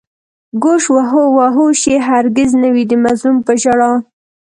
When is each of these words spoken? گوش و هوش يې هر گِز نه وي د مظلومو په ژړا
گوش 0.63 0.83
و 0.93 0.97
هوش 1.55 1.79
يې 1.91 1.97
هر 2.07 2.25
گِز 2.35 2.51
نه 2.63 2.69
وي 2.73 2.83
د 2.87 2.93
مظلومو 3.03 3.45
په 3.47 3.53
ژړا 3.61 3.91